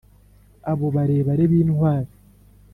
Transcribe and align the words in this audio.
abo 0.71 0.87
barebare 0.95 1.43
b`intwari 1.51 2.13